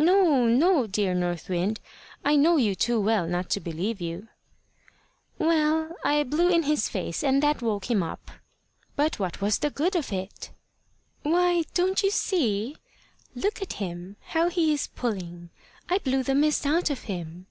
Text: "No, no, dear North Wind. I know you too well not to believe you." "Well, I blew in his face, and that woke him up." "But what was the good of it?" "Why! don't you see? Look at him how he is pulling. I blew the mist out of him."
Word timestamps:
"No, 0.00 0.48
no, 0.48 0.88
dear 0.88 1.14
North 1.14 1.48
Wind. 1.48 1.78
I 2.24 2.34
know 2.34 2.56
you 2.56 2.74
too 2.74 3.00
well 3.00 3.28
not 3.28 3.48
to 3.50 3.60
believe 3.60 4.00
you." 4.00 4.26
"Well, 5.38 5.94
I 6.04 6.24
blew 6.24 6.48
in 6.50 6.64
his 6.64 6.88
face, 6.88 7.22
and 7.22 7.40
that 7.40 7.62
woke 7.62 7.88
him 7.88 8.02
up." 8.02 8.32
"But 8.96 9.20
what 9.20 9.40
was 9.40 9.60
the 9.60 9.70
good 9.70 9.94
of 9.94 10.12
it?" 10.12 10.50
"Why! 11.22 11.62
don't 11.72 12.02
you 12.02 12.10
see? 12.10 12.78
Look 13.36 13.62
at 13.62 13.74
him 13.74 14.16
how 14.22 14.48
he 14.48 14.72
is 14.72 14.88
pulling. 14.88 15.50
I 15.88 15.98
blew 15.98 16.24
the 16.24 16.34
mist 16.34 16.66
out 16.66 16.90
of 16.90 17.02
him." 17.02 17.46